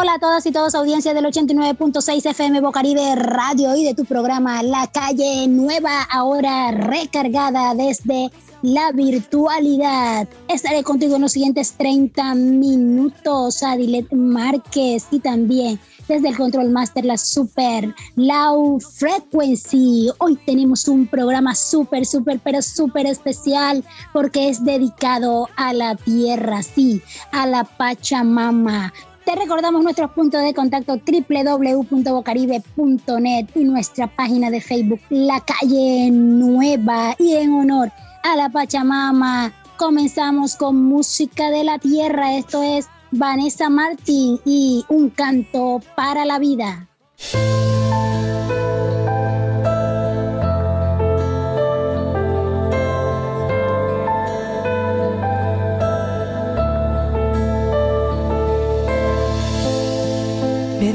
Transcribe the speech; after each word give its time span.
Hola 0.00 0.14
a 0.14 0.18
todas 0.18 0.46
y 0.46 0.50
todos, 0.50 0.74
audiencia 0.74 1.12
del 1.12 1.26
89.6 1.26 2.24
FM 2.30 2.62
Bocaribe 2.62 3.16
Radio 3.16 3.76
y 3.76 3.84
de 3.84 3.92
tu 3.92 4.06
programa 4.06 4.62
La 4.62 4.86
Calle 4.86 5.46
Nueva, 5.46 6.04
ahora 6.10 6.70
recargada 6.70 7.74
desde 7.74 8.30
la 8.62 8.92
virtualidad. 8.92 10.26
Estaré 10.48 10.82
contigo 10.84 11.16
en 11.16 11.22
los 11.22 11.32
siguientes 11.32 11.74
30 11.76 12.34
minutos, 12.34 13.62
Adilet 13.62 14.10
Márquez 14.10 15.06
y 15.10 15.20
también 15.20 15.78
desde 16.08 16.30
el 16.30 16.36
Control 16.36 16.70
Master, 16.70 17.04
la 17.04 17.18
Super 17.18 17.94
Low 18.16 18.80
Frequency. 18.80 20.08
Hoy 20.18 20.36
tenemos 20.46 20.88
un 20.88 21.06
programa 21.06 21.54
súper, 21.54 22.06
súper, 22.06 22.40
pero 22.42 22.62
súper 22.62 23.06
especial 23.06 23.84
porque 24.14 24.48
es 24.48 24.64
dedicado 24.64 25.48
a 25.56 25.74
la 25.74 25.94
tierra, 25.94 26.62
sí, 26.62 27.02
a 27.32 27.46
la 27.46 27.64
Pachamama. 27.64 28.92
Te 29.24 29.34
recordamos 29.36 29.82
nuestros 29.82 30.10
puntos 30.12 30.42
de 30.42 30.54
contacto 30.54 30.96
www.bocaribe.net 30.96 33.48
y 33.54 33.64
nuestra 33.64 34.06
página 34.06 34.50
de 34.50 34.60
Facebook 34.60 35.00
La 35.10 35.40
Calle 35.40 36.10
Nueva. 36.10 37.14
Y 37.18 37.34
en 37.34 37.52
honor 37.52 37.92
a 38.22 38.36
la 38.36 38.48
Pachamama, 38.48 39.52
comenzamos 39.76 40.56
con 40.56 40.82
música 40.82 41.50
de 41.50 41.64
la 41.64 41.78
tierra. 41.78 42.36
Esto 42.36 42.62
es 42.62 42.88
Vanessa 43.10 43.68
Martín 43.68 44.40
y 44.44 44.84
Un 44.88 45.10
canto 45.10 45.80
para 45.94 46.24
la 46.24 46.38
vida. 46.38 46.88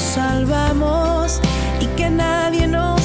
salvamos 0.00 1.40
y 1.80 1.86
que 1.96 2.08
nadie 2.10 2.66
nos 2.66 2.99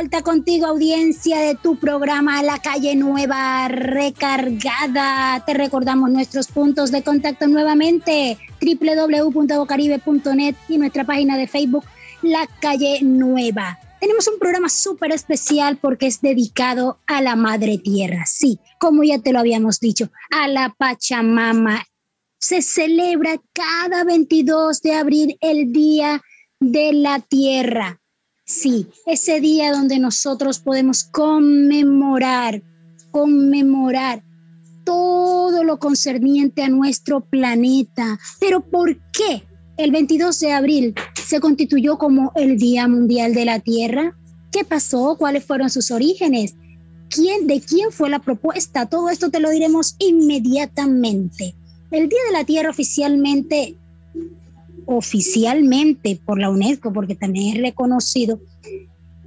vuelta 0.00 0.22
contigo, 0.22 0.64
audiencia 0.64 1.40
de 1.40 1.56
tu 1.56 1.76
programa 1.76 2.42
La 2.42 2.58
Calle 2.58 2.96
Nueva 2.96 3.68
Recargada. 3.68 5.44
Te 5.44 5.52
recordamos 5.52 6.08
nuestros 6.08 6.46
puntos 6.46 6.90
de 6.90 7.02
contacto 7.02 7.46
nuevamente, 7.46 8.38
www.bocaribe.net 8.62 10.54
y 10.70 10.78
nuestra 10.78 11.04
página 11.04 11.36
de 11.36 11.46
Facebook 11.46 11.84
La 12.22 12.48
Calle 12.62 13.00
Nueva. 13.02 13.78
Tenemos 14.00 14.26
un 14.26 14.38
programa 14.38 14.70
súper 14.70 15.12
especial 15.12 15.76
porque 15.76 16.06
es 16.06 16.22
dedicado 16.22 16.98
a 17.06 17.20
la 17.20 17.36
Madre 17.36 17.76
Tierra. 17.76 18.24
Sí, 18.24 18.58
como 18.78 19.04
ya 19.04 19.18
te 19.18 19.34
lo 19.34 19.38
habíamos 19.38 19.80
dicho, 19.80 20.10
a 20.30 20.48
la 20.48 20.74
Pachamama. 20.78 21.84
Se 22.38 22.62
celebra 22.62 23.38
cada 23.52 24.04
22 24.04 24.80
de 24.80 24.94
abril 24.94 25.36
el 25.42 25.74
Día 25.74 26.22
de 26.58 26.94
la 26.94 27.20
Tierra 27.20 27.99
Sí, 28.50 28.88
ese 29.06 29.40
día 29.40 29.70
donde 29.70 30.00
nosotros 30.00 30.58
podemos 30.58 31.04
conmemorar, 31.04 32.60
conmemorar 33.12 34.24
todo 34.84 35.62
lo 35.62 35.78
concerniente 35.78 36.64
a 36.64 36.68
nuestro 36.68 37.20
planeta. 37.20 38.18
Pero 38.40 38.60
¿por 38.60 38.96
qué 39.12 39.44
el 39.76 39.92
22 39.92 40.40
de 40.40 40.52
abril 40.52 40.94
se 41.24 41.38
constituyó 41.38 41.96
como 41.96 42.32
el 42.34 42.58
Día 42.58 42.88
Mundial 42.88 43.34
de 43.34 43.44
la 43.44 43.60
Tierra? 43.60 44.16
¿Qué 44.50 44.64
pasó? 44.64 45.14
¿Cuáles 45.16 45.44
fueron 45.44 45.70
sus 45.70 45.92
orígenes? 45.92 46.56
¿Quién, 47.08 47.46
¿De 47.46 47.60
quién 47.60 47.92
fue 47.92 48.10
la 48.10 48.18
propuesta? 48.18 48.86
Todo 48.86 49.10
esto 49.10 49.30
te 49.30 49.38
lo 49.38 49.50
diremos 49.50 49.94
inmediatamente. 50.00 51.54
El 51.92 52.08
Día 52.08 52.20
de 52.26 52.32
la 52.32 52.44
Tierra 52.44 52.70
oficialmente 52.70 53.76
oficialmente 54.86 56.20
por 56.24 56.38
la 56.38 56.50
UNESCO, 56.50 56.92
porque 56.92 57.14
también 57.14 57.56
es 57.56 57.62
reconocido, 57.62 58.40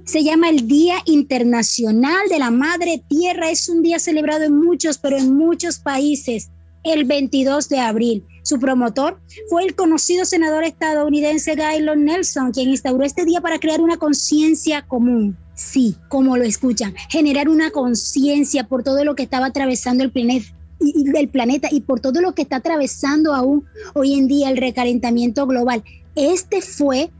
se 0.04 0.22
llama 0.22 0.50
el 0.50 0.68
Día 0.68 0.96
Internacional 1.06 2.28
de 2.28 2.38
la 2.38 2.50
Madre 2.50 3.02
Tierra. 3.08 3.50
Es 3.50 3.68
un 3.68 3.82
día 3.82 3.98
celebrado 3.98 4.44
en 4.44 4.54
muchos, 4.54 4.98
pero 4.98 5.16
en 5.16 5.34
muchos 5.34 5.78
países, 5.78 6.50
el 6.82 7.04
22 7.04 7.70
de 7.70 7.78
abril. 7.78 8.24
Su 8.42 8.58
promotor 8.58 9.18
fue 9.48 9.64
el 9.64 9.74
conocido 9.74 10.26
senador 10.26 10.64
estadounidense 10.64 11.54
Gaylord 11.54 11.98
Nelson, 11.98 12.52
quien 12.52 12.68
instauró 12.68 13.02
este 13.02 13.24
día 13.24 13.40
para 13.40 13.58
crear 13.58 13.80
una 13.80 13.96
conciencia 13.96 14.82
común. 14.82 15.36
Sí, 15.54 15.96
como 16.08 16.36
lo 16.36 16.44
escuchan, 16.44 16.94
generar 17.08 17.48
una 17.48 17.70
conciencia 17.70 18.64
por 18.64 18.82
todo 18.82 19.04
lo 19.04 19.14
que 19.14 19.22
estaba 19.22 19.46
atravesando 19.46 20.04
el 20.04 20.12
planeta 20.12 20.54
y, 20.80 21.04
del 21.04 21.28
planeta 21.28 21.68
y 21.70 21.80
por 21.80 22.00
todo 22.00 22.20
lo 22.20 22.34
que 22.34 22.42
está 22.42 22.56
atravesando 22.56 23.34
aún 23.34 23.64
hoy 23.94 24.14
en 24.14 24.26
día 24.26 24.50
el 24.50 24.56
recalentamiento 24.56 25.46
global. 25.46 25.82
Este 26.14 26.60
fue 26.60 27.10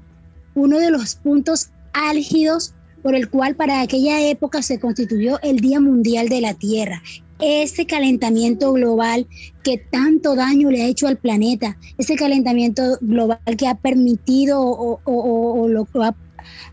uno 0.55 0.79
de 0.79 0.91
los 0.91 1.17
puntos 1.17 1.71
álgidos 1.93 2.75
por 3.03 3.15
el 3.15 3.29
cual 3.29 3.55
para 3.55 3.81
aquella 3.81 4.21
época 4.29 4.63
se 4.63 4.81
constituyó 4.81 5.39
el 5.43 5.61
Día 5.61 5.81
Mundial 5.81 6.29
de 6.29 6.41
la 6.41 6.55
Tierra 6.55 7.03
ese 7.41 7.87
calentamiento 7.87 8.73
global 8.73 9.27
que 9.63 9.79
tanto 9.79 10.35
daño 10.37 10.71
le 10.71 10.83
ha 10.83 10.87
hecho 10.87 11.07
al 11.07 11.19
planeta, 11.19 11.77
ese 11.99 12.17
calentamiento 12.17 12.99
global 13.01 13.39
que 13.59 13.67
ha 13.67 13.75
permitido 13.75 14.61
o, 14.63 15.01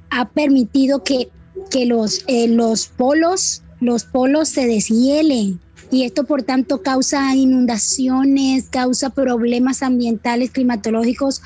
ha, 0.10 0.30
permitido 0.30 1.04
que, 1.04 1.30
que 1.70 1.86
los, 1.86 2.24
eh, 2.28 2.48
los 2.48 2.88
polos, 2.88 3.64
los 3.80 4.04
polos 4.04 4.50
se 4.50 4.68
deshielen. 4.68 5.60
Y 5.92 6.06
esto, 6.06 6.24
por 6.24 6.44
tanto, 6.44 6.82
causa 6.82 7.36
inundaciones, 7.36 8.70
causa 8.70 9.10
problemas 9.10 9.84
ambientales, 9.84 10.52
climatológicos 10.52 11.42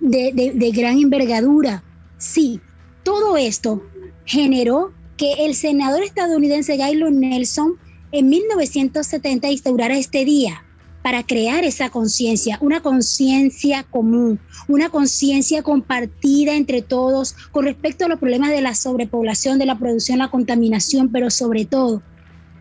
de, 0.00 0.72
gran 0.74 0.98
envergadura. 0.98 1.84
Sí, 2.16 2.60
todo 3.02 3.36
esto 3.36 3.82
generó 4.24 4.92
que 5.18 5.44
el 5.46 5.54
senador 5.54 6.02
estadounidense 6.02 6.78
Gaylord 6.78 7.12
Nelson 7.12 7.74
en 8.10 8.28
1970 8.30 9.50
instaurara 9.50 9.96
este 9.96 10.24
día 10.24 10.64
para 11.02 11.22
crear 11.22 11.64
esa 11.64 11.90
conciencia, 11.90 12.56
una 12.62 12.80
conciencia 12.80 13.82
común, 13.82 14.40
una 14.68 14.88
conciencia 14.88 15.62
compartida 15.62 16.54
entre 16.54 16.80
todos 16.80 17.34
con 17.52 17.66
respecto 17.66 18.06
a 18.06 18.08
los 18.08 18.18
problemas 18.18 18.48
de 18.50 18.62
la 18.62 18.74
sobrepoblación, 18.74 19.58
de 19.58 19.66
la 19.66 19.78
producción, 19.78 20.18
la 20.18 20.30
contaminación, 20.30 21.10
pero 21.12 21.30
sobre 21.30 21.66
todo 21.66 22.02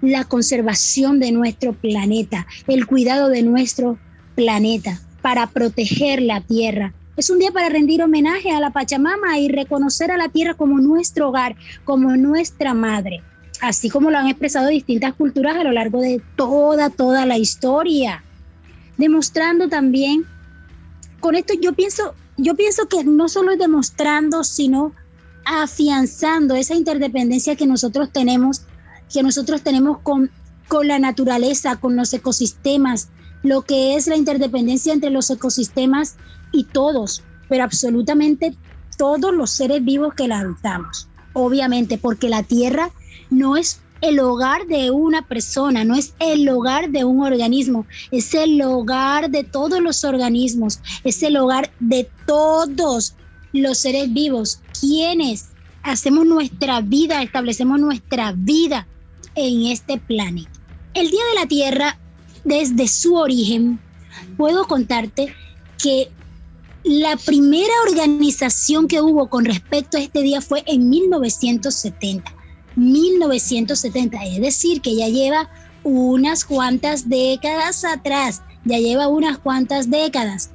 la 0.04 0.26
conservación 0.26 1.20
de 1.20 1.32
nuestro 1.32 1.74
planeta, 1.74 2.46
el 2.68 2.86
cuidado 2.86 3.30
de 3.30 3.42
nuestro 3.42 3.98
planeta 4.36 5.00
para 5.22 5.48
proteger 5.48 6.22
la 6.22 6.42
tierra. 6.42 6.94
Es 7.16 7.30
un 7.30 7.40
día 7.40 7.52
para 7.52 7.70
rendir 7.70 8.04
homenaje 8.04 8.52
a 8.52 8.60
la 8.60 8.72
Pachamama 8.72 9.40
y 9.40 9.48
reconocer 9.48 10.12
a 10.12 10.18
la 10.18 10.30
tierra 10.30 10.56
como 10.56 10.80
nuestro 10.80 11.30
hogar, 11.30 11.56
como 11.86 12.16
nuestra 12.18 12.74
madre 12.74 13.24
así 13.62 13.90
como 13.90 14.12
lo 14.12 14.18
han 14.18 14.28
expresado 14.28 14.68
distintas 14.68 15.14
culturas 15.14 15.56
a 15.56 15.64
lo 15.64 15.72
largo 15.72 16.02
de 16.02 16.22
toda, 16.36 16.90
toda 16.90 17.26
la 17.26 17.38
historia, 17.38 18.22
demostrando 18.98 19.70
también, 19.70 20.26
con 21.22 21.36
esto 21.36 21.54
yo 21.62 21.72
pienso, 21.72 22.14
yo 22.36 22.56
pienso 22.56 22.90
que 22.90 23.06
no 23.06 23.30
solo 23.30 23.52
es 23.52 23.60
demostrando, 23.60 24.44
sino 24.44 24.92
afianzando 25.46 26.56
esa 26.56 26.76
interdependencia 26.76 27.56
que 27.56 27.66
nosotros 27.66 28.12
tenemos, 28.12 28.64
que 29.14 29.24
nosotros 29.24 29.62
tenemos 29.62 30.00
con, 30.00 30.32
con 30.68 30.88
la 30.88 31.00
naturaleza, 31.00 31.78
con 31.78 31.96
los 31.96 32.12
ecosistemas, 32.14 33.10
lo 33.44 33.62
que 33.62 33.96
es 33.96 34.08
la 34.08 34.18
interdependencia 34.18 34.92
entre 34.92 35.12
los 35.12 35.30
ecosistemas 35.30 36.16
y 36.52 36.64
todos, 36.64 37.24
pero 37.48 37.64
absolutamente 37.64 38.56
todos 38.98 39.34
los 39.34 39.52
seres 39.52 39.84
vivos 39.84 40.14
que 40.16 40.28
la 40.28 40.40
habitamos. 40.40 41.08
Obviamente, 41.34 41.98
porque 41.98 42.30
la 42.30 42.44
tierra 42.44 42.92
no 43.30 43.56
es 43.56 43.82
el 44.02 44.20
hogar 44.20 44.66
de 44.68 44.92
una 44.92 45.28
persona, 45.28 45.86
no 45.86 45.96
es 45.96 46.14
el 46.20 46.48
hogar 46.50 46.90
de 46.90 47.06
un 47.06 47.24
organismo, 47.24 47.86
es 48.12 48.34
el 48.34 48.62
hogar 48.62 49.30
de 49.30 49.44
todos 49.44 49.80
los 49.82 50.04
organismos, 50.04 50.80
es 51.04 51.24
el 51.24 51.38
hogar 51.38 51.72
de 51.80 52.10
todos 52.26 53.16
los 53.54 53.78
seres 53.78 54.12
vivos, 54.12 54.60
quienes 54.80 55.50
hacemos 55.84 56.26
nuestra 56.26 56.82
vida, 56.82 57.22
establecemos 57.22 57.80
nuestra 57.80 58.34
vida 58.36 58.88
en 59.36 59.68
este 59.68 59.98
planeta. 59.98 60.52
El 60.94 61.10
Día 61.10 61.22
de 61.34 61.42
la 61.42 61.48
Tierra, 61.48 62.00
desde 62.44 62.88
su 62.88 63.16
origen, 63.16 63.80
puedo 64.38 64.68
contarte 64.68 65.34
que 65.82 66.10
la 66.84 67.16
primera 67.16 67.74
organización 67.88 68.88
que 68.88 69.02
hubo 69.02 69.30
con 69.30 69.46
respecto 69.46 69.98
a 69.98 70.02
este 70.02 70.22
día 70.22 70.42
fue 70.42 70.64
en 70.68 70.90
1970 70.90 72.34
1970, 72.76 74.26
es 74.26 74.42
decir, 74.42 74.82
que 74.82 74.96
ya 74.96 75.08
lleva 75.08 75.50
unas 75.84 76.46
cuantas 76.46 77.10
décadas 77.10 77.84
atrás, 77.84 78.42
ya 78.66 78.80
lleva 78.80 79.08
unas 79.08 79.38
cuantas 79.38 79.90
décadas. 79.90 80.52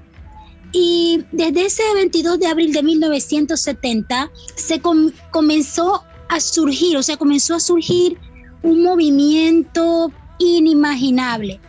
Y 0.72 1.24
desde 1.32 1.66
ese 1.66 1.82
22 1.94 2.40
de 2.40 2.46
abril 2.46 2.72
de 2.72 2.82
1970 2.82 4.30
se 4.54 4.80
comenzó 5.30 6.02
a 6.28 6.40
surgir, 6.40 6.96
o 6.96 7.02
sea, 7.02 7.16
comenzó 7.16 7.54
a 7.54 7.60
surgir 7.60 8.18
un 8.62 8.82
movimiento 8.82 10.12
inimaginable. 10.38 11.60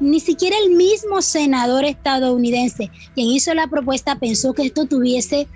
Ni 0.00 0.20
siquiera 0.20 0.56
el 0.64 0.74
mismo 0.74 1.22
senador 1.22 1.84
estadounidense 1.84 2.90
quien 3.14 3.28
hizo 3.28 3.54
la 3.54 3.68
propuesta 3.68 4.18
pensó 4.18 4.52
que 4.52 4.66
esto 4.66 4.86
tuviese 4.86 5.46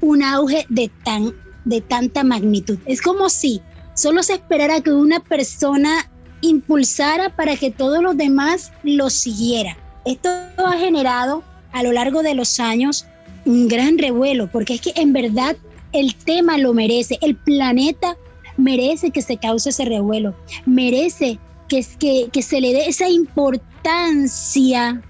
un 0.00 0.22
auge 0.22 0.64
de, 0.68 0.90
tan, 1.04 1.34
de 1.64 1.80
tanta 1.80 2.22
magnitud. 2.22 2.78
Es 2.86 3.02
como 3.02 3.28
si 3.28 3.60
Solo 4.00 4.22
se 4.22 4.32
esperara 4.32 4.80
que 4.80 4.94
una 4.94 5.20
persona 5.20 6.10
impulsara 6.40 7.36
para 7.36 7.54
que 7.58 7.70
todos 7.70 8.02
los 8.02 8.16
demás 8.16 8.72
lo 8.82 9.10
siguieran. 9.10 9.76
Esto 10.06 10.30
ha 10.56 10.72
generado 10.78 11.42
a 11.72 11.82
lo 11.82 11.92
largo 11.92 12.22
de 12.22 12.34
los 12.34 12.60
años 12.60 13.04
un 13.44 13.68
gran 13.68 13.98
revuelo, 13.98 14.50
porque 14.50 14.72
es 14.72 14.80
que 14.80 14.92
en 14.96 15.12
verdad 15.12 15.54
el 15.92 16.14
tema 16.14 16.56
lo 16.56 16.72
merece, 16.72 17.18
el 17.20 17.36
planeta 17.36 18.16
merece 18.60 19.10
que 19.10 19.22
se 19.22 19.36
cause 19.36 19.70
ese 19.70 19.84
revuelo, 19.84 20.34
merece 20.66 21.38
que, 21.68 22.28
que, 22.32 22.42
se 22.42 22.60
le 22.60 22.72
dé 22.72 22.86
esa 22.86 23.08
importancia, 23.08 25.02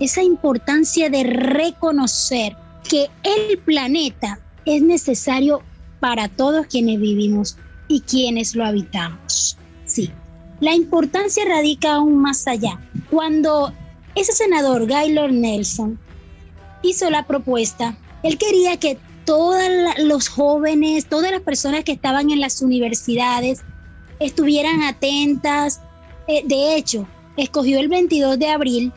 esa 0.00 0.22
importancia 0.22 1.08
de 1.10 1.24
reconocer 1.24 2.56
que 2.88 3.08
el 3.22 3.58
planeta 3.58 4.40
es 4.64 4.82
necesario 4.82 5.62
para 6.00 6.28
todos 6.28 6.66
quienes 6.66 7.00
vivimos 7.00 7.56
y 7.88 8.00
quienes 8.00 8.54
lo 8.54 8.64
habitamos. 8.64 9.56
Sí, 9.86 10.10
la 10.60 10.74
importancia 10.74 11.44
radica 11.44 11.94
aún 11.94 12.16
más 12.16 12.46
allá. 12.46 12.80
Cuando 13.10 13.72
ese 14.14 14.32
senador, 14.32 14.86
Gaylord 14.86 15.32
Nelson, 15.32 15.98
hizo 16.82 17.10
la 17.10 17.26
propuesta, 17.26 17.96
él 18.22 18.38
quería 18.38 18.76
que 18.76 18.98
todos 19.24 19.62
los 19.98 20.28
jóvenes, 20.28 21.06
todas 21.06 21.30
las 21.30 21.42
personas 21.42 21.84
que 21.84 21.92
estaban 21.92 22.30
en 22.30 22.40
las 22.40 22.62
universidades 22.62 23.60
estuvieran 24.20 24.82
atentas. 24.82 25.80
Eh, 26.28 26.42
de 26.46 26.76
hecho, 26.76 27.06
escogió 27.36 27.78
el 27.80 27.88
22 27.88 28.38
de 28.38 28.48
abril 28.48 28.92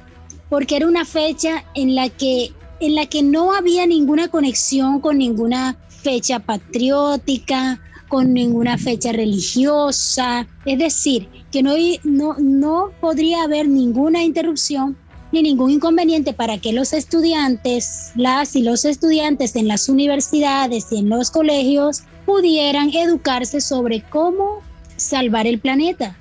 porque 0.49 0.77
era 0.77 0.87
una 0.87 1.05
fecha 1.05 1.65
en 1.73 1.95
la 1.95 2.09
que 2.09 2.51
en 2.81 2.93
la 2.93 3.05
que 3.05 3.23
no 3.23 3.53
había 3.53 3.87
ninguna 3.87 4.27
conexión 4.27 4.99
con 4.99 5.17
ninguna 5.17 5.77
fecha 5.87 6.39
patriótica 6.39 7.79
con 8.07 8.33
ninguna 8.33 8.77
fecha 8.77 9.11
religiosa, 9.11 10.47
es 10.65 10.77
decir, 10.77 11.27
que 11.51 11.63
no, 11.63 11.73
no, 12.03 12.35
no 12.37 12.91
podría 13.01 13.43
haber 13.43 13.67
ninguna 13.67 14.23
interrupción 14.23 14.95
ni 15.35 15.43
ningún 15.43 15.71
inconveniente 15.71 16.33
para 16.33 16.57
que 16.57 16.73
los 16.73 16.93
estudiantes, 16.93 18.11
las 18.15 18.55
y 18.55 18.63
los 18.63 18.85
estudiantes 18.85 19.55
en 19.55 19.67
las 19.67 19.87
universidades 19.87 20.87
y 20.91 20.97
en 20.97 21.09
los 21.09 21.29
colegios 21.29 22.03
pudieran 22.25 22.89
educarse 22.93 23.61
sobre 23.61 24.01
cómo 24.01 24.61
salvar 24.97 25.45
el 25.45 25.59
planeta, 25.59 26.17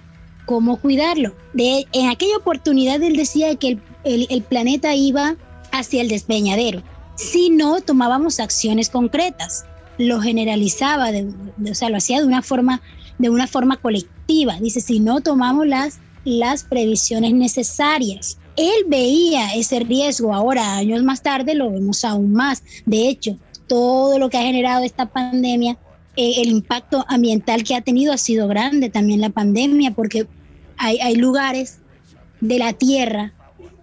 cómo 0.46 0.76
cuidarlo. 0.76 1.34
De, 1.54 1.86
en 1.92 2.10
aquella 2.10 2.36
oportunidad 2.36 3.02
él 3.02 3.16
decía 3.16 3.54
que 3.56 3.78
el, 4.04 4.26
el 4.28 4.42
planeta 4.42 4.94
iba 4.94 5.36
hacia 5.72 6.02
el 6.02 6.08
despeñadero 6.08 6.82
si 7.16 7.50
no 7.50 7.80
tomábamos 7.80 8.40
acciones 8.40 8.90
concretas 8.90 9.64
lo 9.98 10.20
generalizaba, 10.20 11.10
o 11.10 11.74
sea, 11.74 11.88
lo 11.88 11.98
hacía 11.98 12.20
de 12.20 12.26
una 12.26 12.42
forma, 12.42 12.82
de 13.18 13.30
una 13.30 13.46
forma 13.46 13.76
colectiva. 13.76 14.58
Dice, 14.60 14.80
si 14.80 14.98
no 14.98 15.20
tomamos 15.20 15.66
las, 15.66 16.00
las 16.24 16.64
previsiones 16.64 17.32
necesarias. 17.32 18.38
Él 18.56 18.84
veía 18.88 19.54
ese 19.54 19.80
riesgo, 19.80 20.32
ahora, 20.32 20.76
años 20.76 21.02
más 21.02 21.22
tarde, 21.22 21.54
lo 21.54 21.70
vemos 21.70 22.04
aún 22.04 22.32
más. 22.32 22.62
De 22.86 23.08
hecho, 23.08 23.36
todo 23.66 24.18
lo 24.18 24.28
que 24.30 24.38
ha 24.38 24.42
generado 24.42 24.84
esta 24.84 25.06
pandemia, 25.06 25.76
eh, 26.16 26.34
el 26.38 26.48
impacto 26.48 27.04
ambiental 27.08 27.64
que 27.64 27.74
ha 27.74 27.80
tenido 27.80 28.12
ha 28.12 28.18
sido 28.18 28.46
grande 28.46 28.90
también 28.90 29.20
la 29.20 29.30
pandemia, 29.30 29.90
porque 29.92 30.26
hay, 30.76 31.16
lugares 31.16 31.78
de 32.40 32.58
la 32.58 32.72
tierra 32.72 33.32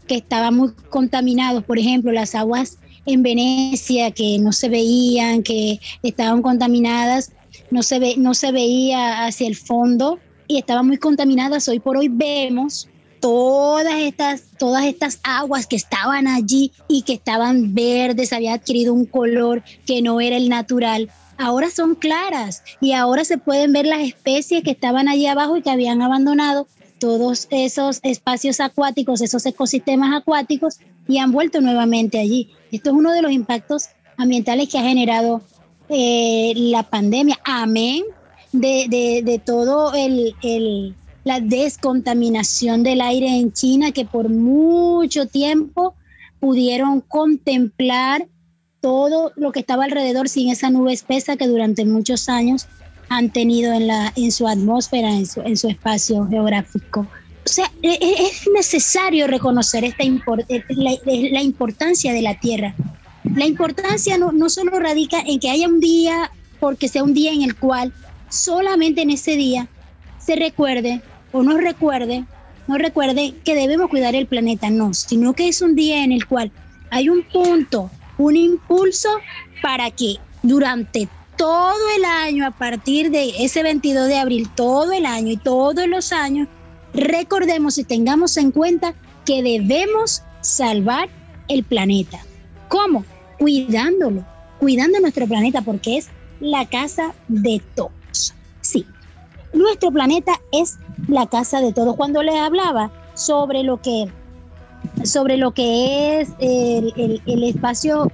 que 0.07 0.15
estaban 0.15 0.55
muy 0.55 0.71
contaminados, 0.89 1.63
por 1.63 1.79
ejemplo, 1.79 2.11
las 2.11 2.35
aguas 2.35 2.77
en 3.05 3.23
Venecia 3.23 4.11
que 4.11 4.37
no 4.39 4.51
se 4.51 4.69
veían, 4.69 5.41
que 5.41 5.79
estaban 6.03 6.41
contaminadas, 6.41 7.31
no 7.71 7.81
se, 7.81 7.99
ve, 7.99 8.15
no 8.17 8.33
se 8.33 8.51
veía 8.51 9.25
hacia 9.25 9.47
el 9.47 9.55
fondo 9.55 10.19
y 10.47 10.57
estaban 10.57 10.87
muy 10.87 10.97
contaminadas. 10.97 11.67
Hoy 11.67 11.79
por 11.79 11.97
hoy 11.97 12.09
vemos 12.09 12.87
todas 13.21 13.93
estas, 13.93 14.43
todas 14.57 14.83
estas 14.85 15.19
aguas 15.23 15.67
que 15.67 15.77
estaban 15.77 16.27
allí 16.27 16.71
y 16.89 17.03
que 17.03 17.13
estaban 17.13 17.73
verdes, 17.73 18.33
había 18.33 18.55
adquirido 18.55 18.93
un 18.93 19.05
color 19.05 19.63
que 19.85 20.01
no 20.01 20.19
era 20.19 20.35
el 20.35 20.49
natural, 20.49 21.09
ahora 21.37 21.69
son 21.69 21.95
claras 21.95 22.63
y 22.81 22.91
ahora 22.91 23.23
se 23.23 23.37
pueden 23.37 23.71
ver 23.71 23.85
las 23.85 24.01
especies 24.01 24.63
que 24.63 24.71
estaban 24.71 25.07
allí 25.07 25.27
abajo 25.27 25.55
y 25.55 25.61
que 25.61 25.69
habían 25.69 26.01
abandonado 26.01 26.67
todos 26.99 27.47
esos 27.49 27.99
espacios 28.03 28.59
acuáticos, 28.59 29.21
esos 29.21 29.45
ecosistemas 29.45 30.13
acuáticos 30.15 30.79
y 31.07 31.17
han 31.17 31.31
vuelto 31.31 31.61
nuevamente 31.61 32.19
allí. 32.19 32.49
Esto 32.71 32.89
es 32.89 32.95
uno 32.95 33.11
de 33.11 33.21
los 33.21 33.31
impactos 33.31 33.85
ambientales 34.17 34.69
que 34.69 34.77
ha 34.77 34.83
generado 34.83 35.41
eh, 35.89 36.53
la 36.55 36.83
pandemia. 36.83 37.39
Amén 37.43 38.03
de, 38.51 39.21
de, 39.23 39.39
todo 39.39 39.93
el, 39.93 40.35
el, 40.41 40.95
la 41.23 41.39
descontaminación 41.39 42.83
del 42.83 43.01
aire 43.01 43.27
en 43.27 43.53
China 43.53 43.91
que 43.91 44.05
por 44.05 44.29
mucho 44.29 45.27
tiempo 45.27 45.95
pudieron 46.39 47.01
contemplar 47.01 48.27
todo 48.81 49.31
lo 49.35 49.51
que 49.51 49.59
estaba 49.59 49.85
alrededor 49.85 50.27
sin 50.27 50.49
esa 50.49 50.71
nube 50.71 50.93
espesa 50.93 51.37
que 51.37 51.47
durante 51.47 51.85
muchos 51.85 52.27
años 52.29 52.67
han 53.09 53.29
tenido 53.29 53.73
en, 53.73 53.87
la, 53.87 54.11
en 54.15 54.31
su 54.31 54.47
atmósfera, 54.47 55.11
en 55.11 55.27
su, 55.27 55.41
en 55.41 55.57
su 55.57 55.67
espacio 55.67 56.27
geográfico. 56.27 57.01
O 57.45 57.49
sea, 57.49 57.71
e, 57.81 57.89
e, 57.89 58.25
es 58.25 58.47
necesario 58.53 59.27
reconocer 59.27 59.83
esta 59.83 60.03
eh, 60.03 60.63
la, 60.69 60.91
la, 61.05 61.41
importancia 61.41 62.13
de 62.13 62.21
la 62.21 62.39
Tierra. 62.39 62.73
La 63.35 63.45
importancia 63.45 64.17
no, 64.17 64.31
no 64.31 64.49
solo 64.49 64.79
radica 64.79 65.19
en 65.19 65.39
que 65.39 65.49
haya 65.49 65.67
un 65.67 65.79
día, 65.79 66.31
porque 66.59 66.87
sea 66.87 67.03
un 67.03 67.13
día 67.13 67.31
en 67.31 67.43
el 67.43 67.55
cual 67.55 67.93
solamente 68.29 69.01
en 69.01 69.11
ese 69.11 69.35
día 69.35 69.67
se 70.19 70.35
recuerde 70.35 71.01
o 71.31 71.43
nos 71.43 71.61
recuerde, 71.61 72.25
no 72.67 72.77
recuerde 72.77 73.33
que 73.43 73.55
debemos 73.55 73.89
cuidar 73.89 74.15
el 74.15 74.27
planeta, 74.27 74.69
no, 74.69 74.93
sino 74.93 75.33
que 75.33 75.47
es 75.47 75.61
un 75.61 75.75
día 75.75 76.03
en 76.03 76.11
el 76.11 76.25
cual 76.25 76.51
hay 76.89 77.09
un 77.09 77.23
punto, 77.23 77.89
un 78.17 78.35
impulso 78.35 79.09
para 79.61 79.89
que 79.91 80.17
durante 80.43 81.07
todo 81.38 81.79
el 81.97 82.05
año, 82.05 82.45
a 82.45 82.51
partir 82.51 83.09
de 83.09 83.43
ese 83.43 83.63
22 83.63 84.07
de 84.07 84.17
abril, 84.17 84.50
todo 84.55 84.91
el 84.91 85.05
año 85.05 85.31
y 85.31 85.38
todos 85.38 85.88
los 85.88 86.11
años, 86.11 86.47
recordemos 86.93 87.77
y 87.77 87.83
tengamos 87.83 88.38
en 88.38 88.51
cuenta 88.51 88.93
que 89.25 89.41
debemos 89.41 90.23
salvar 90.41 91.09
el 91.47 91.63
planeta. 91.63 92.19
¿Cómo? 92.67 93.05
Cuidándolo, 93.39 94.25
cuidando 94.59 95.00
nuestro 95.00 95.25
planeta 95.27 95.61
porque 95.61 95.97
es 95.97 96.09
la 96.39 96.67
casa 96.67 97.13
de 97.27 97.61
todos. 97.75 98.33
Sí, 98.61 98.85
nuestro 99.53 99.91
planeta 99.91 100.34
es 100.51 100.77
la 101.08 101.27
casa 101.27 101.62
de 101.62 101.74
todos. 101.74 101.96
Cuando 101.96 102.24
les 102.24 102.36
hablaba 102.36 102.91
sobre 103.13 103.63
lo 103.63 103.81
que, 103.81 104.08
sobre 105.03 105.38
lo 105.38 105.51
que 105.51 106.22
es 106.22 106.29
el, 106.39 107.22
el 107.25 107.43
espacio 107.43 108.12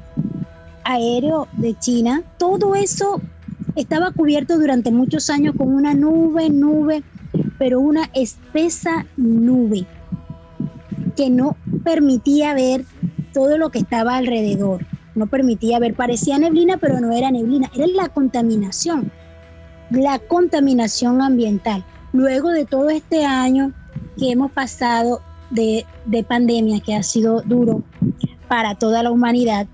aéreo 0.84 1.48
de 1.54 1.78
China, 1.78 2.24
todo 2.38 2.76
eso 2.76 3.22
estaba 3.76 4.12
cubierto 4.12 4.58
durante 4.58 4.92
muchos 4.92 5.30
años 5.30 5.56
con 5.58 5.74
una 5.74 5.94
nube, 5.94 6.50
nube, 6.50 7.04
pero 7.58 7.80
una 7.80 8.10
espesa 8.14 9.06
nube 9.18 9.86
que 11.16 11.30
no 11.30 11.58
permitía 11.84 12.54
ver 12.54 12.86
todo 13.34 13.58
lo 13.58 13.70
que 13.70 13.80
estaba 13.80 14.18
alrededor. 14.18 14.86
No 15.16 15.28
permitía 15.28 15.80
ver, 15.80 15.96
parecía 15.96 16.38
neblina, 16.38 16.78
pero 16.78 17.00
no 17.00 17.12
era 17.12 17.32
neblina, 17.32 17.72
era 17.76 17.88
la 17.88 18.10
contaminación 18.10 19.12
la 19.90 20.20
contaminación 20.20 21.22
ambiental. 21.22 21.84
Luego 22.14 22.50
de 22.50 22.66
todo 22.66 22.90
este 22.90 23.26
año 23.26 23.74
que 24.18 24.32
hemos 24.32 24.52
pasado 24.52 25.22
de, 25.50 25.86
pandemia, 26.28 26.80
que 26.82 26.96
ha 26.96 27.04
sido 27.04 27.42
duro 27.42 27.84
para 28.48 28.76
toda 28.76 29.04
la 29.04 29.12
humanidad, 29.12 29.68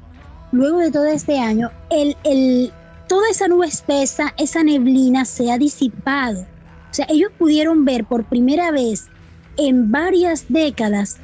luego 0.51 0.79
de 0.79 0.91
todo 0.91 1.05
este 1.05 1.39
año, 1.39 1.71
el, 1.89 2.15
el, 2.23 2.71
toda 3.07 3.29
esa 3.29 3.47
nube 3.47 3.67
espesa, 3.67 4.33
esa 4.37 4.63
neblina 4.63 5.25
se 5.25 5.51
ha 5.51 5.57
disipado. 5.57 6.41
O 6.41 6.93
sea, 6.93 7.07
ellos 7.09 7.31
pudieron 7.37 7.85
ver 7.85 8.05
por 8.05 8.25
primera 8.25 8.71
vez 8.71 9.07
en 9.57 9.91
varias 9.91 10.45
décadas 10.49 11.17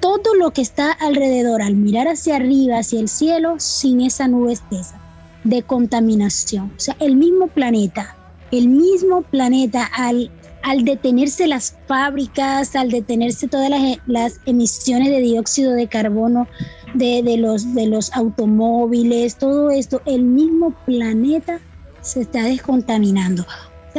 todo 0.00 0.34
lo 0.34 0.50
que 0.52 0.62
está 0.62 0.92
alrededor 0.92 1.60
al 1.60 1.74
mirar 1.74 2.08
hacia 2.08 2.36
arriba, 2.36 2.78
hacia 2.78 3.00
el 3.00 3.08
cielo, 3.08 3.56
sin 3.58 4.00
esa 4.00 4.28
nube 4.28 4.52
espesa 4.52 4.98
de 5.44 5.62
contaminación. 5.62 6.72
O 6.76 6.80
sea, 6.80 6.96
el 7.00 7.16
mismo 7.16 7.48
planeta 7.48 8.16
el 8.52 8.68
mismo 8.68 9.22
planeta 9.22 9.84
al, 9.84 10.30
detenerse 10.84 11.46
las 11.46 11.76
fábricas, 11.86 12.76
al 12.76 12.90
detenerse 12.90 13.48
todas 13.48 13.70
las, 14.06 14.40
emisiones 14.46 15.08
de 15.08 15.20
dióxido 15.20 15.72
de 15.72 15.86
carbono 15.86 16.46
de 16.94 17.36
los 17.38 18.12
automóviles, 18.12 19.36
todo 19.36 19.70
esto, 19.70 20.02
el 20.06 20.22
mismo 20.22 20.74
planeta 20.86 21.60
se 22.02 22.22
está 22.22 22.42
descontaminando. 22.44 23.46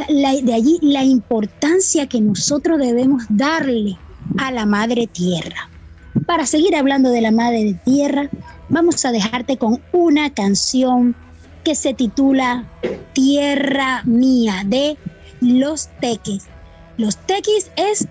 de 0.08 0.54
allí 0.54 0.78
la 0.82 1.04
importancia 1.04 2.06
que 2.06 2.20
nosotros 2.20 2.78
debemos 2.78 3.24
darle 3.28 3.98
a 4.38 4.50
la 4.52 4.66
madre 4.66 5.06
tierra. 5.06 5.68
Para 6.26 6.46
seguir 6.46 6.76
hablando 6.76 7.10
de 7.10 7.20
la 7.20 7.30
madre 7.30 7.78
tierra, 7.84 8.28
vamos 8.68 9.04
a 9.04 9.12
dejarte 9.12 9.56
con 9.56 9.80
una 9.92 10.30
canción 10.30 11.14
que 11.64 11.74
se 11.74 11.94
titula 11.94 12.64
Tierra 13.12 14.02
Mía 14.04 14.62
de 14.66 14.96
Los 15.40 15.88
Tequis. 16.00 16.44
Los 16.96 17.16
Tequis 17.26 17.70
es 17.76 18.06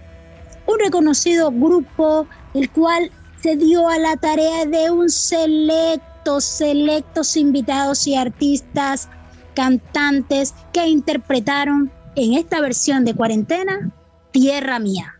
un 0.67 0.79
reconocido 0.79 1.51
grupo 1.51 2.27
el 2.53 2.69
cual 2.71 3.11
se 3.41 3.55
dio 3.55 3.87
a 3.87 3.97
la 3.97 4.15
tarea 4.17 4.65
de 4.65 4.91
un 4.91 5.09
selecto, 5.09 6.41
selectos 6.41 7.35
invitados 7.35 8.05
y 8.07 8.15
artistas, 8.15 9.09
cantantes 9.55 10.53
que 10.71 10.87
interpretaron 10.87 11.91
en 12.15 12.33
esta 12.33 12.61
versión 12.61 13.05
de 13.05 13.15
cuarentena 13.15 13.91
Tierra 14.31 14.79
Mía. 14.79 15.15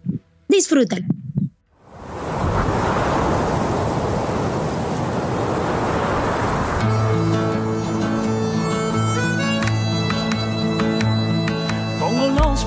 Disfrútalo. 0.47 1.05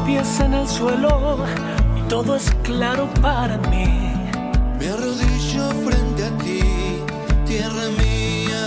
Pies 0.07 0.41
en 0.41 0.55
el 0.55 0.67
suelo 0.67 1.39
y 1.97 2.09
todo 2.09 2.37
es 2.37 2.51
claro 2.63 3.09
para 3.21 3.59
mí. 3.71 4.13
Me 4.79 4.89
arrodillo 4.89 5.69
frente 5.87 6.25
a 6.25 6.31
ti, 6.39 6.61
tierra 7.47 7.87
mía. 7.99 8.67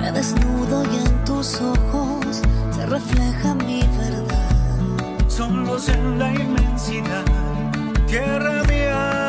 Me 0.00 0.12
desnudo 0.12 0.82
y 0.92 0.96
en 1.06 1.24
tus 1.24 1.60
ojos 1.60 2.42
se 2.74 2.86
refleja 2.86 3.54
mi 3.54 3.82
verdad. 3.98 5.28
Solos 5.28 5.88
en 5.88 6.18
la 6.18 6.32
inmensidad, 6.32 7.24
tierra 8.06 8.62
mía. 8.64 9.25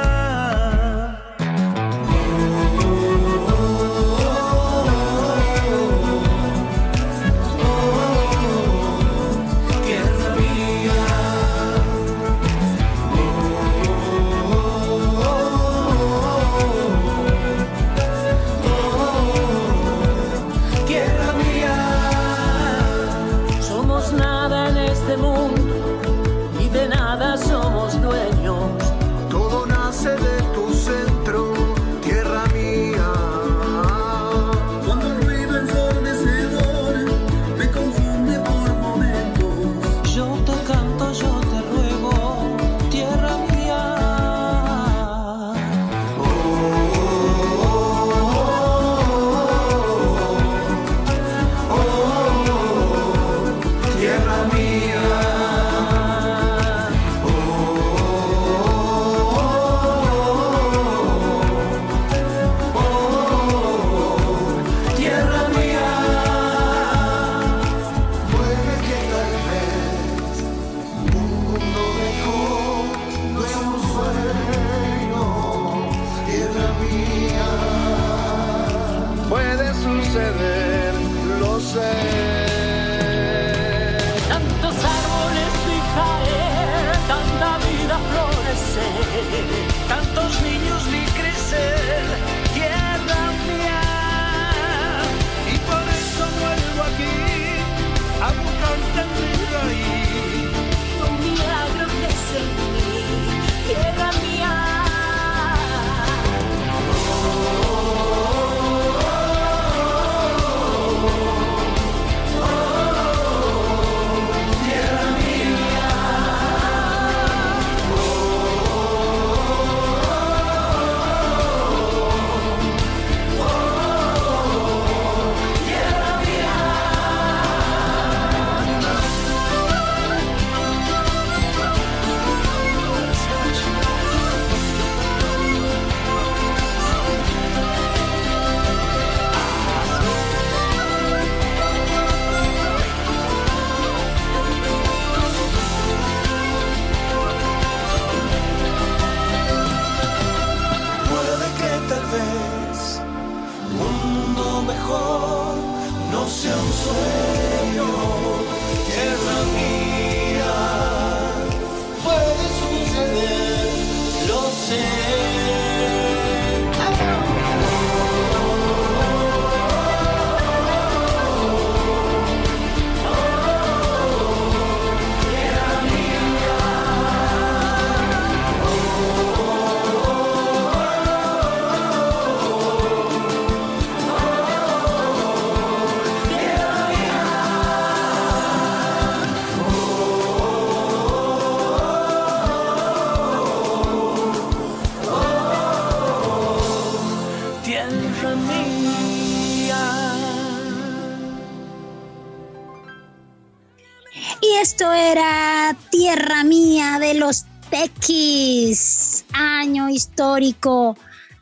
Y 205.08 205.10
esto 205.10 205.20
era 205.22 205.78
Tierra 205.89 206.43
Mía 206.43 206.98
de 207.00 207.13
los 207.13 207.46
Tequis. 207.70 209.24
Año 209.32 209.89
histórico. 209.89 210.98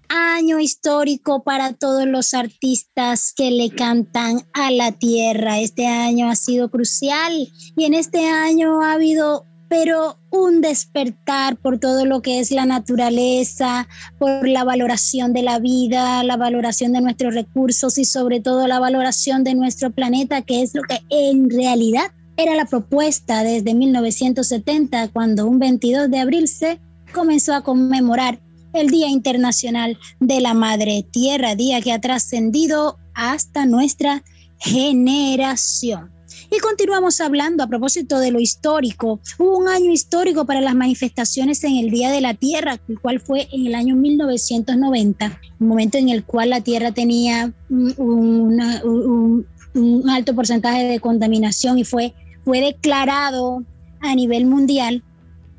Año 0.08 0.60
histórico 0.60 1.44
para 1.44 1.74
todos 1.74 2.06
los 2.06 2.36
artistas 2.36 3.34
que 3.36 3.50
le 3.50 3.72
cantan 3.72 4.42
a 4.54 4.70
la 4.70 4.92
tierra. 4.92 5.60
Este 5.60 5.88
año 5.88 6.30
ha 6.30 6.36
sido 6.36 6.70
crucial 6.70 7.34
y 7.76 7.86
en 7.86 7.96
este 7.96 8.28
año 8.28 8.84
ha 8.84 8.94
habido, 8.94 9.46
pero 9.68 10.20
un 10.30 10.62
despertar 10.62 11.58
por 11.58 11.80
todo 11.80 12.06
lo 12.06 12.22
que 12.22 12.40
es 12.40 12.52
la 12.52 12.68
naturaleza, 12.68 13.88
por 14.20 14.48
la 14.48 14.64
valoración 14.64 15.34
de 15.34 15.42
la 15.42 15.58
vida, 15.58 16.24
la 16.24 16.38
valoración 16.38 16.94
de 16.94 17.02
nuestros 17.02 17.34
recursos 17.34 17.98
y 17.98 18.06
sobre 18.06 18.42
todo 18.42 18.68
la 18.68 18.80
valoración 18.80 19.44
de 19.44 19.56
nuestro 19.56 19.90
planeta, 19.92 20.44
que 20.44 20.62
es 20.62 20.76
lo 20.76 20.84
que 20.84 21.00
en 21.10 21.50
realidad 21.50 22.12
era 22.38 22.56
la 22.56 22.66
propuesta 22.66 23.44
desde 23.44 23.74
1970, 23.74 25.10
cuando 25.10 25.46
un 25.48 25.60
22 25.60 26.10
de 26.10 26.20
abril 26.20 26.48
se 26.48 26.80
comenzó 27.14 27.54
a 27.54 27.62
conmemorar 27.64 28.42
el 28.74 28.88
Día 28.90 29.08
Internacional 29.08 29.98
de 30.20 30.42
la 30.42 30.54
Madre 30.54 31.06
Tierra, 31.10 31.56
día 31.56 31.82
que 31.82 31.94
ha 31.94 32.02
trascendido 32.02 32.98
hasta 33.14 33.66
nuestra 33.66 34.22
generación. 34.60 36.12
Y 36.52 36.60
continuamos 36.60 37.22
hablando 37.22 37.64
a 37.64 37.68
propósito 37.68 38.20
de 38.20 38.32
lo 38.32 38.40
histórico. 38.40 39.20
Hubo 39.40 39.58
un 39.58 39.68
año 39.68 39.92
histórico 39.92 40.46
para 40.46 40.60
las 40.62 40.76
manifestaciones 40.76 41.64
en 41.64 41.78
el 41.78 41.90
Día 41.90 42.12
de 42.12 42.22
la 42.22 42.34
Tierra, 42.34 42.80
el 42.90 43.00
cual 43.00 43.20
fue 43.22 43.48
en 43.54 43.68
el 43.68 43.76
año 43.76 43.96
1990, 43.96 45.40
un 45.60 45.68
momento 45.68 45.98
en 45.98 46.10
el 46.10 46.24
cual 46.26 46.50
la 46.50 46.62
Tierra 46.62 46.92
tenía 46.92 47.54
un, 47.70 47.94
una- 47.98 48.82
un- 48.84 49.46
un 49.74 50.10
alto 50.10 50.36
porcentaje 50.36 50.84
de 50.86 51.00
contaminación 51.00 51.78
y 51.78 51.84
fue, 51.84 52.14
fue 52.46 52.62
declarado 52.62 53.64
a 54.00 54.16
nivel 54.16 54.46
mundial. 54.46 55.04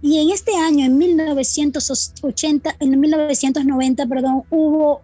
Y 0.01 0.21
en 0.21 0.31
este 0.31 0.55
año, 0.57 0.87
en 0.87 0.97
1980, 0.97 2.77
en 2.79 3.01
1990, 3.01 4.07
perdón, 4.07 4.45
hubo 4.51 5.03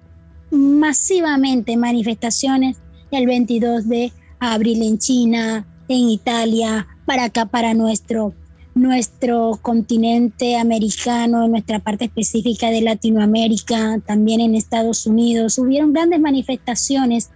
masivamente 0.50 1.76
manifestaciones 1.76 2.76
el 3.10 3.26
22 3.26 3.88
de 3.88 4.12
abril 4.38 4.82
en 4.82 4.98
China, 4.98 5.66
en 5.88 6.08
Italia, 6.08 6.86
para 7.04 7.24
acá, 7.24 7.46
para 7.46 7.74
nuestro, 7.74 8.32
nuestro 8.74 9.58
continente 9.60 10.56
americano, 10.56 11.44
en 11.44 11.50
nuestra 11.50 11.80
parte 11.80 12.04
específica 12.04 12.70
de 12.70 12.82
Latinoamérica, 12.82 14.00
también 14.06 14.40
en 14.40 14.54
Estados 14.54 15.06
Unidos. 15.06 15.58
Hubieron 15.58 15.92
grandes 15.92 16.20
manifestaciones 16.20 17.30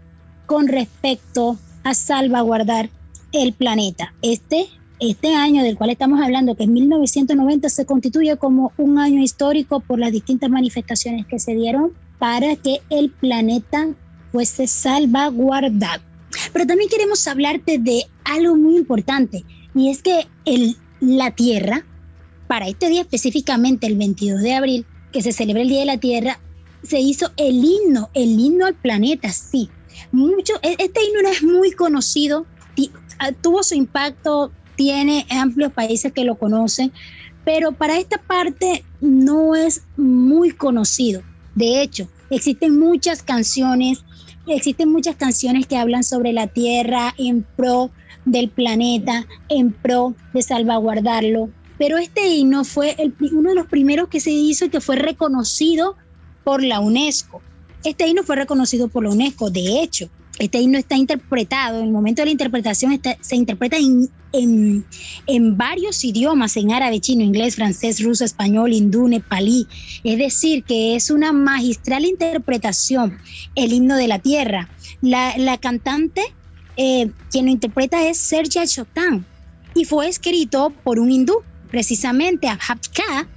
con 0.46 0.68
respecto 0.68 1.58
a 1.82 1.94
salvaguardar 1.94 2.90
el 3.32 3.52
planeta. 3.52 4.14
Este, 4.22 4.66
este 5.00 5.34
año 5.34 5.62
del 5.62 5.76
cual 5.76 5.90
estamos 5.90 6.20
hablando, 6.20 6.56
que 6.56 6.64
es 6.64 6.68
1990, 6.68 7.68
se 7.68 7.86
constituye 7.86 8.36
como 8.36 8.72
un 8.78 8.98
año 8.98 9.22
histórico 9.22 9.80
por 9.80 9.98
las 9.98 10.12
distintas 10.12 10.50
manifestaciones 10.50 11.26
que 11.26 11.38
se 11.38 11.54
dieron 11.54 11.92
para 12.18 12.56
que 12.56 12.80
el 12.90 13.10
planeta 13.10 13.88
fuese 14.32 14.66
salvaguardado. 14.66 16.02
Pero 16.52 16.66
también 16.66 16.90
queremos 16.90 17.26
hablarte 17.26 17.78
de 17.78 18.04
algo 18.24 18.56
muy 18.56 18.76
importante 18.76 19.44
y 19.74 19.90
es 19.90 20.02
que 20.02 20.26
el, 20.44 20.76
la 21.00 21.30
Tierra, 21.30 21.84
para 22.48 22.68
este 22.68 22.88
día 22.88 23.02
específicamente, 23.02 23.86
el 23.86 23.96
22 23.96 24.40
de 24.40 24.54
abril, 24.54 24.86
que 25.12 25.22
se 25.22 25.32
celebra 25.32 25.62
el 25.62 25.68
Día 25.68 25.80
de 25.80 25.86
la 25.86 25.98
Tierra, 25.98 26.40
se 26.82 27.00
hizo 27.00 27.30
el 27.36 27.62
himno, 27.64 28.10
el 28.14 28.38
himno 28.38 28.66
al 28.66 28.74
planeta, 28.74 29.30
sí. 29.32 29.68
Mucho, 30.12 30.54
e- 30.62 30.76
este 30.78 31.00
himno 31.04 31.22
no 31.22 31.28
es 31.28 31.42
muy 31.42 31.72
conocido, 31.72 32.46
tuvo 33.40 33.62
su 33.62 33.74
impacto, 33.74 34.52
tiene 34.76 35.26
amplios 35.30 35.72
países 35.72 36.12
que 36.12 36.24
lo 36.24 36.36
conocen, 36.36 36.92
pero 37.44 37.72
para 37.72 37.98
esta 37.98 38.18
parte 38.18 38.84
no 39.00 39.54
es 39.54 39.82
muy 39.96 40.50
conocido. 40.50 41.22
De 41.54 41.82
hecho, 41.82 42.08
existen 42.30 42.78
muchas 42.78 43.22
canciones, 43.22 44.04
existen 44.46 44.90
muchas 44.90 45.16
canciones 45.16 45.66
que 45.66 45.76
hablan 45.76 46.04
sobre 46.04 46.32
la 46.32 46.48
Tierra 46.48 47.14
en 47.16 47.42
pro 47.56 47.90
del 48.24 48.50
planeta, 48.50 49.26
en 49.48 49.72
pro 49.72 50.14
de 50.34 50.42
salvaguardarlo. 50.42 51.48
Pero 51.78 51.98
este 51.98 52.28
himno 52.28 52.64
fue 52.64 52.96
uno 53.32 53.50
de 53.50 53.54
los 53.54 53.66
primeros 53.66 54.08
que 54.08 54.20
se 54.20 54.30
hizo 54.30 54.64
y 54.64 54.70
que 54.70 54.80
fue 54.80 54.96
reconocido 54.96 55.96
por 56.42 56.62
la 56.62 56.80
UNESCO. 56.80 57.42
Este 57.84 58.08
himno 58.08 58.22
fue 58.24 58.36
reconocido 58.36 58.88
por 58.88 59.04
la 59.04 59.10
UNESCO. 59.10 59.50
De 59.50 59.82
hecho, 59.82 60.08
este 60.38 60.60
himno 60.60 60.78
está 60.78 60.96
interpretado, 60.96 61.80
en 61.80 61.86
el 61.86 61.92
momento 61.92 62.22
de 62.22 62.26
la 62.26 62.32
interpretación 62.32 62.92
está- 62.92 63.16
se 63.20 63.36
interpreta 63.36 63.76
en, 63.76 64.08
en, 65.26 65.56
varios 65.56 66.04
idiomas, 66.04 66.56
en 66.56 66.72
árabe, 66.72 67.00
chino, 67.00 67.22
inglés, 67.24 67.56
francés, 67.56 68.02
ruso, 68.02 68.24
español, 68.24 68.72
hindú, 68.72 69.08
nepalí. 69.08 69.66
Es 70.04 70.18
decir, 70.18 70.64
que 70.64 70.94
es 70.94 71.10
una 71.10 71.32
magistral 71.32 72.04
interpretación, 72.04 73.16
el 73.54 73.72
himno 73.72 73.96
de 73.96 74.08
la 74.08 74.18
tierra. 74.18 74.68
La, 75.00 75.36
la 75.38 75.56
cantante, 75.58 76.22
eh, 76.76 77.10
quien 77.30 77.46
lo 77.46 77.52
interpreta 77.52 78.06
es 78.06 78.18
Serja 78.18 78.66
Chotan 78.66 79.24
y 79.74 79.84
fue 79.84 80.08
escrito 80.08 80.70
por 80.84 80.98
un 80.98 81.10
hindú, 81.10 81.42
precisamente 81.70 82.48
Abhab 82.48 82.80
Khan, 82.94 83.28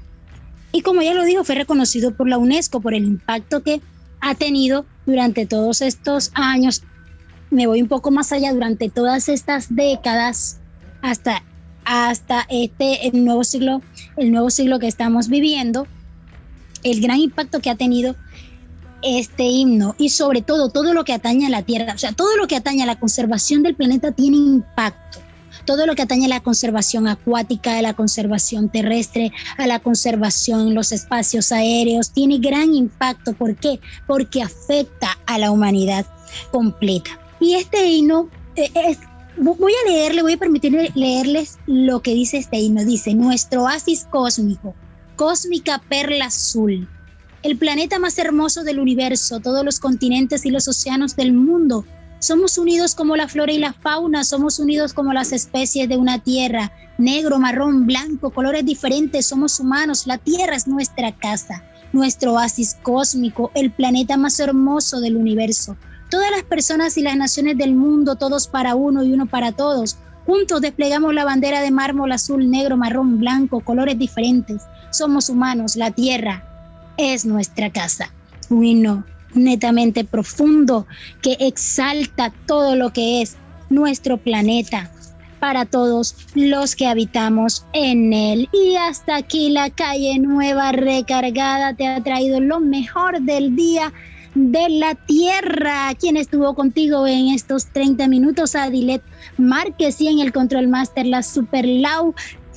y 0.71 0.81
como 0.81 1.01
ya 1.01 1.13
lo 1.13 1.23
dijo, 1.23 1.43
fue 1.43 1.55
reconocido 1.55 2.13
por 2.15 2.29
la 2.29 2.37
UNESCO 2.37 2.79
por 2.81 2.93
el 2.93 3.05
impacto 3.05 3.63
que 3.63 3.81
ha 4.21 4.35
tenido 4.35 4.85
durante 5.05 5.45
todos 5.45 5.81
estos 5.81 6.31
años 6.33 6.83
me 7.51 7.67
voy 7.67 7.81
un 7.81 7.87
poco 7.87 8.11
más 8.11 8.31
allá 8.31 8.53
durante 8.53 8.89
todas 8.89 9.29
estas 9.29 9.75
décadas 9.75 10.59
hasta 11.01 11.43
hasta 11.85 12.45
este 12.49 13.07
el 13.07 13.25
nuevo 13.25 13.43
siglo, 13.43 13.81
el 14.15 14.31
nuevo 14.31 14.51
siglo 14.51 14.77
que 14.77 14.87
estamos 14.87 15.27
viviendo, 15.27 15.87
el 16.83 17.01
gran 17.01 17.17
impacto 17.17 17.61
que 17.61 17.71
ha 17.71 17.75
tenido 17.75 18.15
este 19.01 19.43
himno 19.43 19.95
y 19.97 20.09
sobre 20.09 20.41
todo 20.41 20.69
todo 20.69 20.93
lo 20.93 21.03
que 21.03 21.13
atañe 21.13 21.47
a 21.47 21.49
la 21.49 21.63
tierra, 21.63 21.93
o 21.95 21.97
sea, 21.97 22.11
todo 22.11 22.35
lo 22.37 22.47
que 22.47 22.55
atañe 22.55 22.83
a 22.83 22.85
la 22.85 22.99
conservación 22.99 23.63
del 23.63 23.75
planeta 23.75 24.11
tiene 24.11 24.37
impacto. 24.37 25.19
Todo 25.65 25.85
lo 25.85 25.95
que 25.95 26.01
atañe 26.01 26.25
a 26.25 26.29
la 26.29 26.39
conservación 26.39 27.07
acuática, 27.07 27.77
a 27.77 27.81
la 27.81 27.93
conservación 27.93 28.69
terrestre, 28.69 29.31
a 29.57 29.67
la 29.67 29.79
conservación 29.79 30.69
en 30.69 30.73
los 30.73 30.91
espacios 30.91 31.51
aéreos, 31.51 32.11
tiene 32.11 32.39
gran 32.39 32.73
impacto. 32.73 33.33
¿Por 33.33 33.55
qué? 33.55 33.79
Porque 34.07 34.41
afecta 34.41 35.17
a 35.27 35.37
la 35.37 35.51
humanidad 35.51 36.05
completa. 36.51 37.18
Y 37.39 37.53
este 37.55 37.85
himno 37.85 38.29
eh, 38.55 38.69
es, 38.75 38.99
voy 39.37 39.73
a 39.73 39.89
leerle, 39.89 40.21
voy 40.21 40.33
a 40.33 40.37
permitirle 40.37 40.91
leerles 40.95 41.57
lo 41.65 42.01
que 42.01 42.13
dice 42.13 42.37
este 42.37 42.57
himno. 42.59 42.83
Dice, 42.83 43.13
nuestro 43.13 43.63
oasis 43.63 44.05
cósmico, 44.09 44.75
cósmica 45.15 45.81
perla 45.89 46.25
azul, 46.25 46.87
el 47.43 47.57
planeta 47.57 47.99
más 47.99 48.17
hermoso 48.17 48.63
del 48.63 48.79
universo, 48.79 49.39
todos 49.39 49.63
los 49.63 49.79
continentes 49.79 50.45
y 50.45 50.51
los 50.51 50.67
océanos 50.67 51.15
del 51.15 51.33
mundo. 51.33 51.85
Somos 52.19 52.57
unidos 52.57 52.95
como 52.95 53.15
la 53.15 53.29
flora 53.29 53.53
y 53.53 53.59
la 53.59 53.71
fauna, 53.71 54.25
somos 54.25 54.59
unidos 54.59 54.91
como 54.91 55.13
las 55.13 55.31
especies 55.31 55.87
de 55.87 55.95
una 55.95 56.19
tierra, 56.19 56.69
negro, 56.97 57.39
marrón, 57.39 57.85
blanco, 57.85 58.31
colores 58.31 58.65
diferentes, 58.65 59.25
somos 59.25 59.57
humanos, 59.61 60.05
la 60.05 60.17
tierra 60.17 60.57
es 60.57 60.67
nuestra 60.67 61.15
casa, 61.15 61.63
nuestro 61.93 62.33
oasis 62.33 62.75
cósmico, 62.83 63.51
el 63.55 63.71
planeta 63.71 64.17
más 64.17 64.37
hermoso 64.41 64.99
del 64.99 65.15
universo. 65.15 65.77
Todas 66.09 66.31
las 66.31 66.43
personas 66.43 66.97
y 66.97 67.01
las 67.01 67.15
naciones 67.15 67.57
del 67.57 67.75
mundo, 67.75 68.15
todos 68.15 68.47
para 68.47 68.75
uno 68.75 69.03
y 69.03 69.13
uno 69.13 69.27
para 69.27 69.51
todos. 69.51 69.97
Juntos 70.25 70.61
desplegamos 70.61 71.13
la 71.13 71.23
bandera 71.23 71.61
de 71.61 71.71
mármol 71.71 72.11
azul, 72.11 72.49
negro, 72.49 72.77
marrón, 72.77 73.19
blanco, 73.19 73.61
colores 73.61 73.97
diferentes. 73.97 74.63
Somos 74.91 75.29
humanos, 75.29 75.75
la 75.75 75.91
tierra 75.91 76.43
es 76.97 77.25
nuestra 77.25 77.71
casa. 77.71 78.11
Un 78.49 79.03
netamente 79.33 80.03
profundo 80.03 80.87
que 81.21 81.37
exalta 81.39 82.33
todo 82.47 82.75
lo 82.75 82.91
que 82.91 83.21
es 83.21 83.37
nuestro 83.69 84.17
planeta 84.17 84.89
para 85.39 85.65
todos 85.65 86.15
los 86.35 86.75
que 86.75 86.87
habitamos 86.87 87.65
en 87.73 88.13
él. 88.13 88.49
Y 88.51 88.75
hasta 88.75 89.15
aquí 89.15 89.49
la 89.49 89.69
calle 89.69 90.19
nueva 90.19 90.71
recargada 90.71 91.73
te 91.73 91.87
ha 91.87 92.03
traído 92.03 92.39
lo 92.39 92.59
mejor 92.59 93.21
del 93.21 93.55
día 93.55 93.93
de 94.35 94.69
la 94.69 94.95
Tierra. 94.95 95.93
Quien 95.99 96.17
estuvo 96.17 96.53
contigo 96.55 97.07
en 97.07 97.29
estos 97.29 97.67
30 97.67 98.07
minutos? 98.07 98.55
Adilet 98.55 99.01
Márquez 99.37 99.99
y 100.01 100.07
en 100.07 100.19
el 100.19 100.31
Control 100.31 100.67
Master, 100.67 101.05
la 101.05 101.21
Super 101.23 101.65
Low 101.65 102.13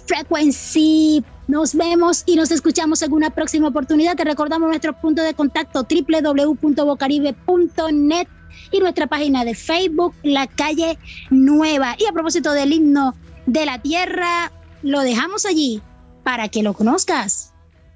Frequency. 0.07 1.25
Nos 1.49 1.75
vemos 1.75 2.23
y 2.27 2.37
nos 2.37 2.51
escuchamos 2.51 3.03
en 3.03 3.13
una 3.13 3.31
próxima 3.31 3.69
oportunidad. 3.69 4.17
Te 4.17 4.25
recordamos 4.25 4.69
nuestro 4.69 4.99
punto 4.99 5.23
de 5.23 5.35
contacto 5.35 5.87
www.bocaribe.net 5.89 8.29
y 8.71 8.81
nuestra 8.81 9.07
página 9.07 9.45
de 9.45 9.55
Facebook, 9.55 10.15
La 10.23 10.47
Calle 10.47 10.99
Nueva. 11.31 11.97
Y 11.99 12.07
a 12.07 12.13
propósito 12.13 12.53
del 12.53 12.73
himno 12.73 13.15
de 13.47 13.67
la 13.67 13.81
tierra, 13.81 14.53
lo 14.83 15.01
dejamos 15.01 15.47
allí 15.47 15.83
para 16.23 16.49
que 16.49 16.63
lo 16.63 16.75
conozcas 16.75 17.53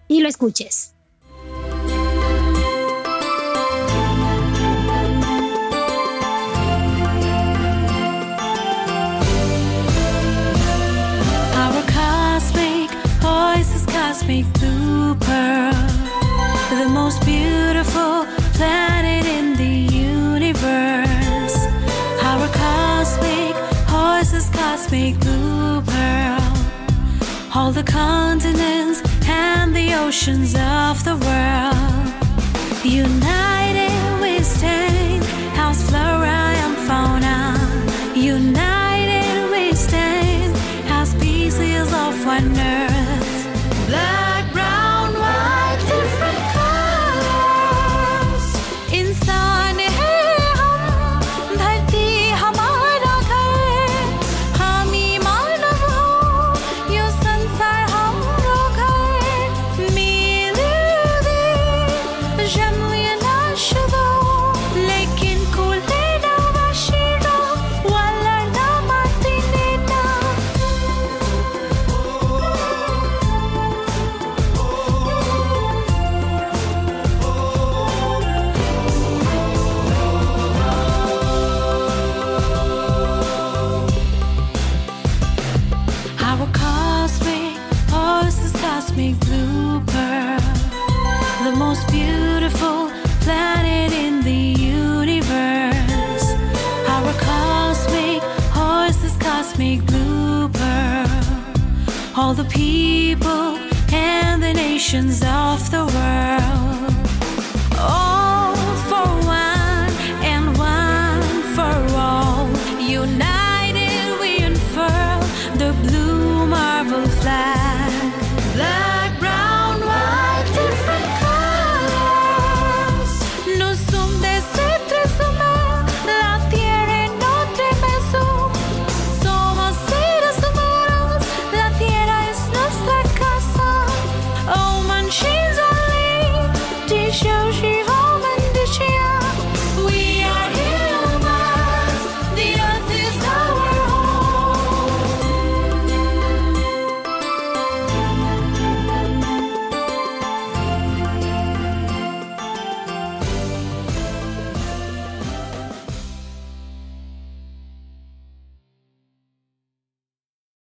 y 0.09 0.21
lo 0.21 0.29
escuches. 0.29 0.96
Cosmic 14.19 14.51
blue 14.55 15.15
pearl, 15.17 15.75
the 16.71 16.89
most 16.89 17.23
beautiful 17.27 18.25
planet 18.55 19.27
in 19.27 19.55
the 19.57 19.95
universe. 19.95 21.57
Our 22.23 22.49
cosmic 22.49 23.55
horse 23.87 24.33
is 24.33 24.49
cosmic 24.49 25.21
blue 25.21 25.83
pearl. 25.83 26.41
All 27.55 27.73
the 27.73 27.83
continents 27.83 29.03
and 29.29 29.77
the 29.77 29.93
oceans 29.93 30.55
of 30.55 31.05
the 31.05 31.17
world. 31.27 32.87
United 32.87 34.21
we 34.23 34.43
stand, 34.43 35.25
house 35.61 35.83
flora 35.91 36.41
and 36.65 36.77
fauna. 36.89 37.39
United 38.15 39.51
we 39.51 39.75
stand, 39.75 40.57
as 40.89 41.11
species 41.11 41.93
of 41.93 42.27
earth. 42.27 42.96
Love 43.89 44.16